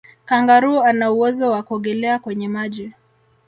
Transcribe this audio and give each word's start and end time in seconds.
kangaroo 0.25 0.81
ana 0.83 1.11
uwezo 1.11 1.51
wa 1.51 1.63
kuogelea 1.63 2.19
kwenye 2.19 2.47
maji 2.49 2.91